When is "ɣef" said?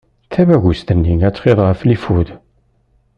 1.63-1.79